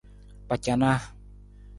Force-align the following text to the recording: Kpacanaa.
Kpacanaa. 0.45 0.99